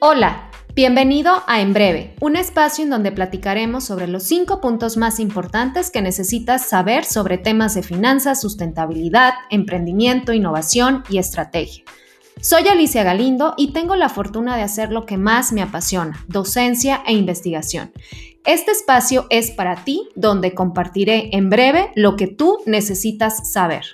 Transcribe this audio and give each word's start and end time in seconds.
Hola, 0.00 0.48
bienvenido 0.76 1.42
a 1.48 1.60
En 1.60 1.72
Breve, 1.72 2.14
un 2.20 2.36
espacio 2.36 2.84
en 2.84 2.90
donde 2.90 3.10
platicaremos 3.10 3.82
sobre 3.82 4.06
los 4.06 4.22
cinco 4.22 4.60
puntos 4.60 4.96
más 4.96 5.18
importantes 5.18 5.90
que 5.90 6.02
necesitas 6.02 6.68
saber 6.68 7.04
sobre 7.04 7.36
temas 7.36 7.74
de 7.74 7.82
finanzas, 7.82 8.40
sustentabilidad, 8.40 9.34
emprendimiento, 9.50 10.32
innovación 10.32 11.02
y 11.10 11.18
estrategia. 11.18 11.82
Soy 12.40 12.68
Alicia 12.68 13.02
Galindo 13.02 13.54
y 13.56 13.72
tengo 13.72 13.96
la 13.96 14.08
fortuna 14.08 14.56
de 14.56 14.62
hacer 14.62 14.92
lo 14.92 15.04
que 15.04 15.16
más 15.16 15.50
me 15.50 15.62
apasiona, 15.62 16.24
docencia 16.28 17.02
e 17.04 17.14
investigación. 17.14 17.90
Este 18.44 18.70
espacio 18.70 19.26
es 19.30 19.50
para 19.50 19.82
ti, 19.82 20.08
donde 20.14 20.54
compartiré 20.54 21.30
en 21.32 21.50
breve 21.50 21.90
lo 21.96 22.14
que 22.14 22.28
tú 22.28 22.58
necesitas 22.66 23.50
saber. 23.52 23.84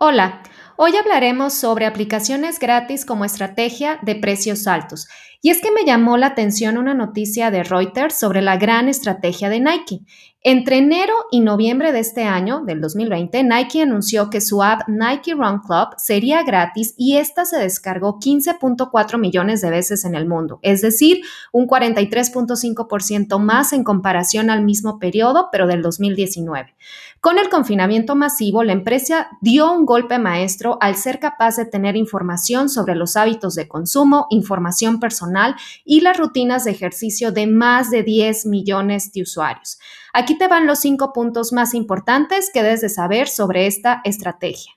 Hola, 0.00 0.44
Hoy 0.80 0.94
hablaremos 0.94 1.54
sobre 1.54 1.86
aplicaciones 1.86 2.60
gratis 2.60 3.04
como 3.04 3.24
estrategia 3.24 3.98
de 4.02 4.14
precios 4.14 4.68
altos. 4.68 5.08
Y 5.42 5.50
es 5.50 5.60
que 5.60 5.72
me 5.72 5.84
llamó 5.84 6.16
la 6.16 6.28
atención 6.28 6.78
una 6.78 6.94
noticia 6.94 7.50
de 7.50 7.64
Reuters 7.64 8.14
sobre 8.14 8.42
la 8.42 8.58
gran 8.58 8.88
estrategia 8.88 9.48
de 9.48 9.58
Nike. 9.58 10.02
Entre 10.42 10.78
enero 10.78 11.14
y 11.32 11.40
noviembre 11.40 11.90
de 11.90 11.98
este 11.98 12.22
año, 12.22 12.62
del 12.64 12.80
2020, 12.80 13.42
Nike 13.42 13.82
anunció 13.82 14.30
que 14.30 14.40
su 14.40 14.62
app 14.62 14.82
Nike 14.86 15.34
Run 15.34 15.60
Club 15.60 15.88
sería 15.96 16.44
gratis 16.44 16.94
y 16.96 17.16
esta 17.16 17.44
se 17.44 17.58
descargó 17.58 18.20
15.4 18.20 19.18
millones 19.18 19.60
de 19.60 19.70
veces 19.70 20.04
en 20.04 20.14
el 20.14 20.28
mundo, 20.28 20.60
es 20.62 20.80
decir, 20.80 21.22
un 21.50 21.66
43.5% 21.66 23.38
más 23.40 23.72
en 23.72 23.82
comparación 23.82 24.48
al 24.48 24.64
mismo 24.64 25.00
periodo, 25.00 25.48
pero 25.50 25.66
del 25.66 25.82
2019. 25.82 26.76
Con 27.20 27.38
el 27.38 27.48
confinamiento 27.48 28.14
masivo, 28.14 28.62
la 28.62 28.72
empresa 28.72 29.28
dio 29.40 29.72
un 29.72 29.86
golpe 29.86 30.20
maestro 30.20 30.67
al 30.80 30.96
ser 30.96 31.20
capaz 31.20 31.56
de 31.56 31.64
tener 31.64 31.96
información 31.96 32.68
sobre 32.68 32.94
los 32.94 33.16
hábitos 33.16 33.54
de 33.54 33.66
consumo, 33.66 34.26
información 34.28 35.00
personal 35.00 35.56
y 35.84 36.00
las 36.02 36.18
rutinas 36.18 36.64
de 36.64 36.72
ejercicio 36.72 37.32
de 37.32 37.46
más 37.46 37.90
de 37.90 38.02
10 38.02 38.44
millones 38.46 39.12
de 39.12 39.22
usuarios. 39.22 39.78
Aquí 40.12 40.36
te 40.36 40.48
van 40.48 40.66
los 40.66 40.80
cinco 40.80 41.12
puntos 41.14 41.52
más 41.52 41.72
importantes 41.72 42.50
que 42.52 42.62
debes 42.62 42.82
de 42.82 42.88
saber 42.90 43.28
sobre 43.28 43.66
esta 43.66 44.02
estrategia. 44.04 44.72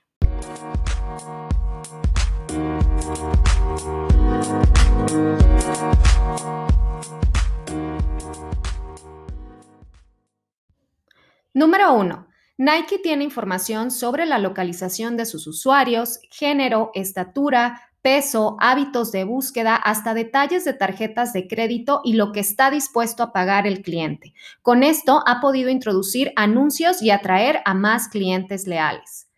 Número 11.54 11.92
1. 11.92 12.31
Nike 12.58 12.98
tiene 12.98 13.24
información 13.24 13.90
sobre 13.90 14.26
la 14.26 14.38
localización 14.38 15.16
de 15.16 15.26
sus 15.26 15.46
usuarios, 15.46 16.20
género, 16.30 16.90
estatura, 16.94 17.80
peso, 18.02 18.56
hábitos 18.60 19.12
de 19.12 19.24
búsqueda, 19.24 19.76
hasta 19.76 20.12
detalles 20.12 20.64
de 20.64 20.74
tarjetas 20.74 21.32
de 21.32 21.46
crédito 21.46 22.02
y 22.04 22.14
lo 22.14 22.32
que 22.32 22.40
está 22.40 22.70
dispuesto 22.70 23.22
a 23.22 23.32
pagar 23.32 23.66
el 23.66 23.80
cliente. 23.80 24.34
Con 24.60 24.82
esto 24.82 25.22
ha 25.26 25.40
podido 25.40 25.70
introducir 25.70 26.32
anuncios 26.36 27.00
y 27.00 27.10
atraer 27.10 27.60
a 27.64 27.74
más 27.74 28.08
clientes 28.08 28.66
leales. 28.66 29.28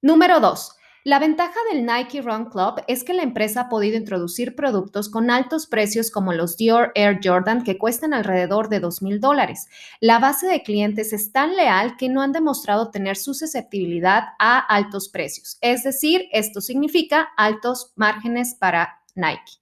Número 0.00 0.40
2. 0.40 0.76
La 1.04 1.18
ventaja 1.18 1.58
del 1.72 1.84
Nike 1.84 2.22
Run 2.22 2.44
Club 2.44 2.80
es 2.86 3.02
que 3.02 3.12
la 3.12 3.24
empresa 3.24 3.62
ha 3.62 3.68
podido 3.68 3.96
introducir 3.96 4.54
productos 4.54 5.08
con 5.08 5.32
altos 5.32 5.66
precios 5.66 6.12
como 6.12 6.32
los 6.32 6.56
Dior 6.56 6.92
Air 6.94 7.18
Jordan 7.20 7.64
que 7.64 7.76
cuestan 7.76 8.14
alrededor 8.14 8.68
de 8.68 8.78
2 8.78 9.02
mil 9.02 9.18
dólares. 9.18 9.66
La 9.98 10.20
base 10.20 10.46
de 10.46 10.62
clientes 10.62 11.12
es 11.12 11.32
tan 11.32 11.56
leal 11.56 11.96
que 11.96 12.08
no 12.08 12.22
han 12.22 12.30
demostrado 12.30 12.92
tener 12.92 13.16
susceptibilidad 13.16 14.28
a 14.38 14.60
altos 14.60 15.08
precios. 15.08 15.58
Es 15.60 15.82
decir, 15.82 16.28
esto 16.30 16.60
significa 16.60 17.30
altos 17.36 17.92
márgenes 17.96 18.54
para 18.54 19.00
Nike. 19.16 19.58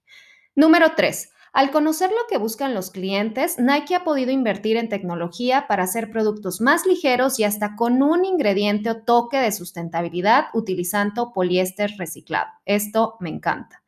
Número 0.53 0.93
3. 0.95 1.30
Al 1.53 1.69
conocer 1.69 2.11
lo 2.11 2.27
que 2.29 2.37
buscan 2.37 2.73
los 2.73 2.91
clientes, 2.91 3.59
Nike 3.59 3.93
ha 3.93 4.05
podido 4.05 4.31
invertir 4.31 4.77
en 4.77 4.87
tecnología 4.87 5.65
para 5.67 5.83
hacer 5.83 6.09
productos 6.09 6.61
más 6.61 6.85
ligeros 6.85 7.39
y 7.39 7.43
hasta 7.43 7.75
con 7.75 8.01
un 8.01 8.23
ingrediente 8.23 8.89
o 8.89 9.01
toque 9.01 9.37
de 9.37 9.51
sustentabilidad 9.51 10.45
utilizando 10.53 11.33
poliéster 11.33 11.91
reciclado. 11.97 12.47
Esto 12.65 13.17
me 13.19 13.29
encanta. 13.29 13.83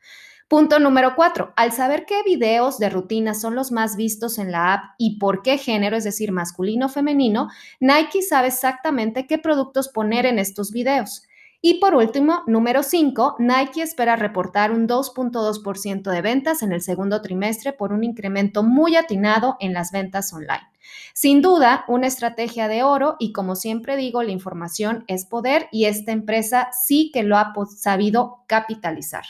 Punto 0.49 0.77
número 0.77 1.15
cuatro. 1.15 1.53
Al 1.55 1.71
saber 1.71 2.05
qué 2.05 2.21
videos 2.23 2.79
de 2.79 2.89
rutina 2.89 3.33
son 3.33 3.55
los 3.55 3.71
más 3.71 3.95
vistos 3.95 4.39
en 4.39 4.51
la 4.51 4.73
app 4.73 4.83
y 4.97 5.17
por 5.17 5.41
qué 5.41 5.57
género, 5.57 5.95
es 5.95 6.03
decir, 6.03 6.33
masculino 6.33 6.87
o 6.87 6.89
femenino, 6.89 7.47
Nike 7.79 8.21
sabe 8.21 8.49
exactamente 8.49 9.25
qué 9.25 9.37
productos 9.37 9.87
poner 9.87 10.25
en 10.25 10.37
estos 10.37 10.71
videos. 10.71 11.23
Y 11.65 11.75
por 11.75 11.95
último, 11.95 12.43
número 12.45 12.83
5, 12.83 13.37
Nike 13.39 13.83
espera 13.83 14.17
reportar 14.17 14.73
un 14.73 14.85
2.2% 14.85 16.11
de 16.11 16.21
ventas 16.21 16.61
en 16.61 16.73
el 16.73 16.81
segundo 16.81 17.21
trimestre 17.21 17.71
por 17.71 17.93
un 17.93 18.03
incremento 18.03 18.63
muy 18.63 18.97
atinado 18.97 19.55
en 19.61 19.71
las 19.71 19.93
ventas 19.93 20.33
online. 20.33 20.67
Sin 21.13 21.41
duda, 21.41 21.85
una 21.87 22.07
estrategia 22.07 22.67
de 22.67 22.83
oro 22.83 23.15
y 23.17 23.31
como 23.31 23.55
siempre 23.55 23.95
digo, 23.95 24.23
la 24.23 24.33
información 24.33 25.05
es 25.07 25.25
poder 25.25 25.69
y 25.71 25.85
esta 25.85 26.11
empresa 26.11 26.67
sí 26.85 27.11
que 27.13 27.23
lo 27.23 27.37
ha 27.37 27.53
sabido 27.77 28.43
capitalizar. 28.47 29.23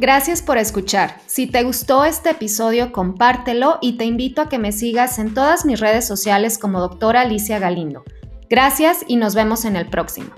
Gracias 0.00 0.42
por 0.42 0.58
escuchar. 0.58 1.20
Si 1.26 1.48
te 1.48 1.64
gustó 1.64 2.04
este 2.04 2.30
episodio, 2.30 2.92
compártelo 2.92 3.78
y 3.80 3.96
te 3.96 4.04
invito 4.04 4.40
a 4.40 4.48
que 4.48 4.56
me 4.56 4.70
sigas 4.70 5.18
en 5.18 5.34
todas 5.34 5.64
mis 5.64 5.80
redes 5.80 6.06
sociales 6.06 6.56
como 6.56 6.78
doctora 6.78 7.22
Alicia 7.22 7.58
Galindo. 7.58 8.04
Gracias 8.48 9.04
y 9.08 9.16
nos 9.16 9.34
vemos 9.34 9.64
en 9.64 9.74
el 9.74 9.90
próximo. 9.90 10.30